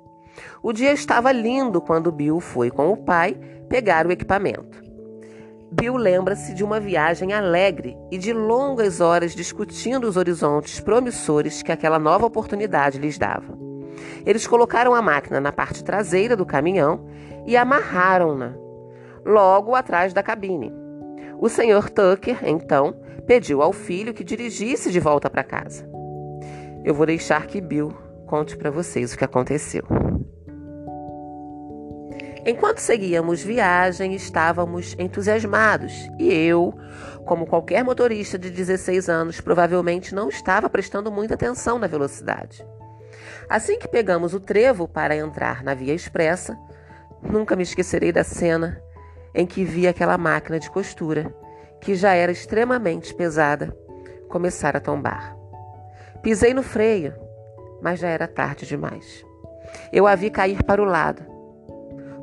O 0.61 0.71
dia 0.71 0.93
estava 0.93 1.31
lindo 1.31 1.81
quando 1.81 2.11
Bill 2.11 2.39
foi 2.39 2.69
com 2.69 2.91
o 2.91 2.97
pai 2.97 3.33
pegar 3.67 4.05
o 4.05 4.11
equipamento. 4.11 4.79
Bill 5.71 5.95
lembra-se 5.95 6.53
de 6.53 6.63
uma 6.63 6.79
viagem 6.79 7.33
alegre 7.33 7.97
e 8.11 8.17
de 8.19 8.31
longas 8.31 9.01
horas 9.01 9.33
discutindo 9.33 10.03
os 10.03 10.17
horizontes 10.17 10.79
promissores 10.79 11.63
que 11.63 11.71
aquela 11.71 11.97
nova 11.97 12.27
oportunidade 12.27 12.99
lhes 12.99 13.17
dava. 13.17 13.57
Eles 14.23 14.45
colocaram 14.45 14.93
a 14.93 15.01
máquina 15.01 15.41
na 15.41 15.51
parte 15.51 15.83
traseira 15.83 16.35
do 16.35 16.45
caminhão 16.45 17.07
e 17.43 17.57
amarraram-na 17.57 18.53
logo 19.25 19.73
atrás 19.73 20.13
da 20.13 20.21
cabine. 20.21 20.71
O 21.39 21.49
Sr. 21.49 21.89
Tucker, 21.89 22.37
então, 22.43 22.93
pediu 23.25 23.63
ao 23.63 23.73
filho 23.73 24.13
que 24.13 24.23
dirigisse 24.23 24.91
de 24.91 24.99
volta 24.99 25.27
para 25.27 25.43
casa. 25.43 25.92
Eu 26.83 26.93
vou 26.93 27.05
deixar 27.05 27.47
que 27.47 27.61
Bill 27.61 27.93
conte 28.27 28.57
para 28.57 28.69
vocês 28.69 29.13
o 29.13 29.17
que 29.17 29.23
aconteceu. 29.23 29.83
Enquanto 32.45 32.79
seguíamos 32.79 33.41
viagem, 33.41 34.13
estávamos 34.13 34.93
entusiasmados 34.99 35.93
e 36.19 36.33
eu, 36.33 36.73
como 37.25 37.45
qualquer 37.45 37.85
motorista 37.85 38.37
de 38.37 38.49
16 38.49 39.07
anos, 39.07 39.39
provavelmente 39.39 40.13
não 40.13 40.27
estava 40.27 40.69
prestando 40.69 41.09
muita 41.09 41.35
atenção 41.35 41.79
na 41.79 41.87
velocidade. 41.87 42.65
Assim 43.49 43.79
que 43.79 43.87
pegamos 43.87 44.33
o 44.33 44.41
trevo 44.41 44.89
para 44.89 45.15
entrar 45.15 45.63
na 45.63 45.73
via 45.73 45.93
expressa, 45.93 46.57
nunca 47.21 47.55
me 47.55 47.63
esquecerei 47.63 48.11
da 48.11 48.25
cena 48.25 48.81
em 49.33 49.45
que 49.45 49.63
vi 49.63 49.87
aquela 49.87 50.17
máquina 50.17 50.59
de 50.59 50.69
costura, 50.69 51.33
que 51.79 51.95
já 51.95 52.13
era 52.13 52.31
extremamente 52.31 53.13
pesada, 53.13 53.73
começar 54.27 54.75
a 54.75 54.81
tombar. 54.81 55.42
Pisei 56.23 56.53
no 56.53 56.63
freio, 56.63 57.13
mas 57.81 57.99
já 57.99 58.07
era 58.07 58.27
tarde 58.27 58.65
demais. 58.65 59.23
Eu 59.91 60.07
a 60.07 60.15
vi 60.15 60.31
cair 60.31 60.63
para 60.63 60.81
o 60.81 60.85
lado 60.85 61.33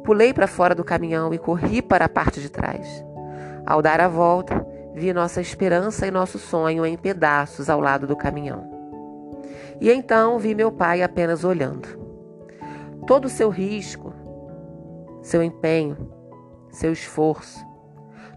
Pulei 0.04 0.32
para 0.32 0.46
fora 0.46 0.74
do 0.74 0.82
caminhão 0.82 1.32
e 1.32 1.38
corri 1.38 1.82
para 1.82 2.06
a 2.06 2.08
parte 2.08 2.40
de 2.40 2.50
trás. 2.50 3.04
Ao 3.66 3.82
dar 3.82 4.00
a 4.00 4.08
volta, 4.08 4.66
vi 4.94 5.12
nossa 5.12 5.40
esperança 5.40 6.06
e 6.06 6.10
nosso 6.10 6.38
sonho 6.38 6.86
em 6.86 6.96
pedaços 6.96 7.68
ao 7.68 7.80
lado 7.80 8.06
do 8.06 8.16
caminhão. 8.16 8.68
E 9.80 9.90
então 9.90 10.38
vi 10.38 10.54
meu 10.54 10.72
pai 10.72 11.02
apenas 11.02 11.44
olhando. 11.44 11.88
Todo 13.06 13.26
o 13.26 13.28
seu 13.28 13.50
risco, 13.50 14.12
seu 15.22 15.42
empenho, 15.42 15.96
seu 16.70 16.92
esforço, 16.92 17.64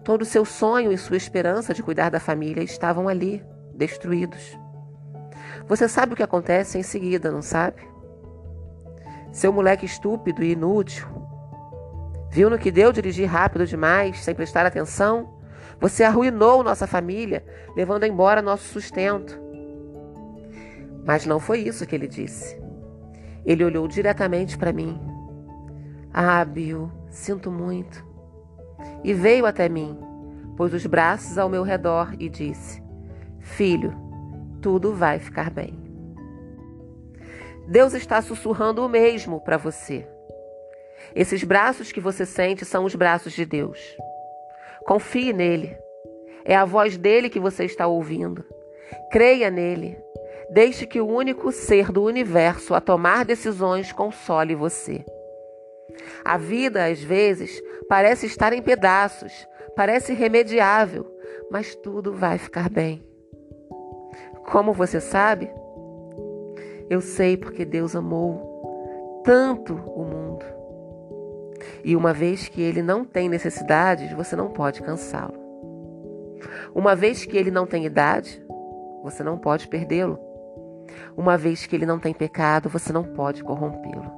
todo 0.04 0.22
o 0.22 0.26
seu 0.26 0.44
sonho 0.44 0.92
e 0.92 0.98
sua 0.98 1.16
esperança 1.16 1.72
de 1.72 1.82
cuidar 1.82 2.10
da 2.10 2.20
família 2.20 2.62
estavam 2.62 3.08
ali, 3.08 3.42
destruídos. 3.74 4.63
Você 5.66 5.88
sabe 5.88 6.12
o 6.12 6.16
que 6.16 6.22
acontece 6.22 6.78
em 6.78 6.82
seguida, 6.82 7.30
não 7.30 7.42
sabe? 7.42 7.82
Seu 9.32 9.52
moleque 9.52 9.86
estúpido 9.86 10.42
e 10.42 10.52
inútil 10.52 11.14
Viu 12.34 12.50
no 12.50 12.58
que 12.58 12.72
deu 12.72 12.90
dirigir 12.90 13.30
rápido 13.30 13.64
demais, 13.64 14.24
sem 14.24 14.34
prestar 14.34 14.66
atenção? 14.66 15.34
Você 15.78 16.02
arruinou 16.02 16.64
nossa 16.64 16.84
família, 16.84 17.44
levando 17.76 18.02
embora 18.02 18.42
nosso 18.42 18.64
sustento. 18.64 19.40
Mas 21.06 21.24
não 21.26 21.38
foi 21.38 21.60
isso 21.60 21.86
que 21.86 21.94
ele 21.94 22.08
disse. 22.08 22.60
Ele 23.46 23.62
olhou 23.62 23.86
diretamente 23.86 24.58
para 24.58 24.72
mim. 24.72 25.00
Ah, 26.12 26.44
Bill, 26.44 26.90
sinto 27.08 27.52
muito. 27.52 28.04
E 29.04 29.14
veio 29.14 29.46
até 29.46 29.68
mim, 29.68 29.96
pôs 30.56 30.74
os 30.74 30.84
braços 30.86 31.38
ao 31.38 31.48
meu 31.48 31.62
redor 31.62 32.16
e 32.18 32.28
disse: 32.28 32.82
Filho, 33.38 33.94
tudo 34.64 34.94
vai 34.94 35.18
ficar 35.18 35.50
bem. 35.50 35.78
Deus 37.68 37.92
está 37.92 38.22
sussurrando 38.22 38.82
o 38.82 38.88
mesmo 38.88 39.38
para 39.42 39.58
você. 39.58 40.08
Esses 41.14 41.44
braços 41.44 41.92
que 41.92 42.00
você 42.00 42.24
sente 42.24 42.64
são 42.64 42.86
os 42.86 42.94
braços 42.94 43.34
de 43.34 43.44
Deus. 43.44 43.78
Confie 44.86 45.34
nele. 45.34 45.76
É 46.46 46.56
a 46.56 46.64
voz 46.64 46.96
dele 46.96 47.28
que 47.28 47.38
você 47.38 47.66
está 47.66 47.86
ouvindo. 47.86 48.42
Creia 49.12 49.50
nele. 49.50 49.98
Deixe 50.48 50.86
que 50.86 50.98
o 50.98 51.06
único 51.06 51.52
ser 51.52 51.92
do 51.92 52.02
universo 52.02 52.74
a 52.74 52.80
tomar 52.80 53.26
decisões 53.26 53.92
console 53.92 54.54
você. 54.54 55.04
A 56.24 56.38
vida, 56.38 56.86
às 56.86 57.02
vezes, 57.02 57.62
parece 57.86 58.24
estar 58.24 58.54
em 58.54 58.62
pedaços, 58.62 59.46
parece 59.76 60.12
irremediável, 60.12 61.06
mas 61.50 61.74
tudo 61.74 62.14
vai 62.14 62.38
ficar 62.38 62.70
bem. 62.70 63.13
Como 64.50 64.72
você 64.72 65.00
sabe? 65.00 65.50
Eu 66.88 67.00
sei 67.00 67.36
porque 67.36 67.64
Deus 67.64 67.96
amou 67.96 69.22
tanto 69.24 69.74
o 69.74 70.04
mundo 70.04 70.54
e 71.84 71.94
uma 71.94 72.12
vez 72.12 72.48
que 72.48 72.60
ele 72.60 72.82
não 72.82 73.04
tem 73.04 73.28
necessidades, 73.28 74.12
você 74.12 74.34
não 74.34 74.50
pode 74.50 74.82
cansá-lo. 74.82 75.34
Uma 76.74 76.94
vez 76.94 77.24
que 77.24 77.36
ele 77.36 77.50
não 77.50 77.66
tem 77.66 77.84
idade, 77.84 78.42
você 79.02 79.22
não 79.22 79.38
pode 79.38 79.68
perdê-lo. 79.68 80.18
Uma 81.16 81.36
vez 81.36 81.66
que 81.66 81.76
ele 81.76 81.86
não 81.86 81.98
tem 81.98 82.12
pecado, 82.12 82.68
você 82.68 82.92
não 82.92 83.04
pode 83.04 83.42
corrompê-lo. 83.42 84.10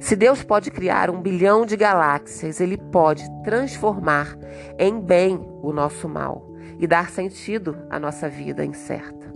Se 0.00 0.14
Deus 0.16 0.42
pode 0.42 0.70
criar 0.70 1.10
um 1.10 1.20
bilhão 1.20 1.66
de 1.66 1.76
galáxias, 1.76 2.60
ele 2.60 2.76
pode 2.76 3.24
transformar 3.42 4.36
em 4.78 5.00
bem 5.00 5.40
o 5.62 5.72
nosso 5.72 6.08
mal 6.08 6.45
e 6.78 6.86
dar 6.86 7.10
sentido 7.10 7.76
à 7.90 7.98
nossa 7.98 8.28
vida 8.28 8.64
incerta. 8.64 9.26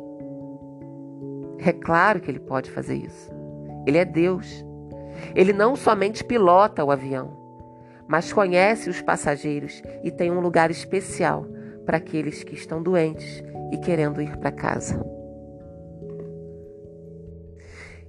É 1.59 1.73
claro 1.73 2.21
que 2.21 2.31
ele 2.31 2.41
pode 2.41 2.71
fazer 2.71 2.95
isso. 2.95 3.31
Ele 3.87 3.99
é 3.99 4.05
Deus. 4.05 4.65
Ele 5.35 5.53
não 5.53 5.77
somente 5.77 6.25
pilota 6.25 6.85
o 6.85 6.91
avião, 6.91 7.37
mas 8.09 8.33
conhece 8.33 8.89
os 8.89 9.03
passageiros 9.03 9.83
e 10.03 10.11
tem 10.11 10.31
um 10.31 10.41
lugar 10.41 10.71
especial 10.71 11.47
para 11.85 11.99
aqueles 11.99 12.43
que 12.43 12.55
estão 12.55 12.83
doentes 12.83 13.43
e 13.73 13.79
querendo 13.79 14.23
ir 14.23 14.37
para 14.39 14.51
casa. 14.51 15.05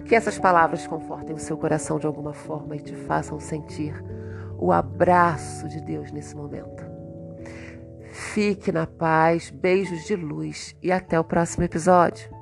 Que 0.06 0.16
essas 0.16 0.40
palavras 0.40 0.88
confortem 0.88 1.36
o 1.36 1.40
seu 1.40 1.58
coração 1.58 2.00
de 2.00 2.06
alguma 2.06 2.34
forma 2.34 2.76
e 2.76 2.80
te 2.80 2.96
façam 2.96 3.40
sentir 3.40 3.94
o 4.58 4.72
abraço 4.72 5.68
de 5.68 5.82
Deus 5.82 6.12
nesse 6.12 6.36
momento. 6.36 6.90
Fique 8.22 8.72
na 8.72 8.88
paz, 8.88 9.50
beijos 9.50 10.06
de 10.06 10.16
luz 10.16 10.74
e 10.82 10.90
até 10.90 11.20
o 11.20 11.24
próximo 11.24 11.66
episódio. 11.66 12.40